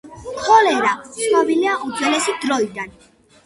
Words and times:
ქოლერა 0.45 0.93
ცნობილია 1.19 1.77
უძველესი 1.91 2.39
დროიდან. 2.47 3.01